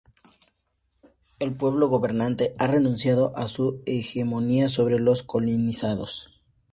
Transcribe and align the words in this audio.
el 1.39 1.53
pueblo 1.55 1.87
gobernante 1.87 2.55
ha 2.57 2.65
renunciado 2.65 3.37
a 3.37 3.47
su 3.47 3.83
hegemonía 3.85 4.67
sobre 4.67 4.97
los 4.97 5.21
colonizados 5.21 6.41